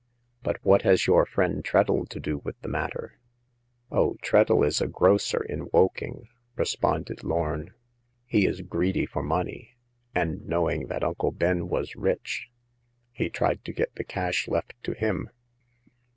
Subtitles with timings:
[0.41, 3.19] But what has your friend Treadle to do with the matter?''
[3.91, 7.75] Oh, Treadle is a grocer in Woking," re sponded Lorn.
[7.99, 9.75] '* He is greedy for money,
[10.15, 12.47] and knowing that Uncle Ben was rich,
[13.11, 15.29] he tried to get the cash left to him.